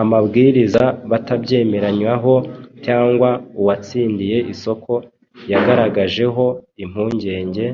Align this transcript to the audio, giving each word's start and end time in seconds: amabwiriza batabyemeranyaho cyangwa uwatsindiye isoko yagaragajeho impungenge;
amabwiriza 0.00 0.84
batabyemeranyaho 1.10 2.34
cyangwa 2.84 3.30
uwatsindiye 3.60 4.38
isoko 4.52 4.92
yagaragajeho 5.52 6.44
impungenge; 6.84 7.64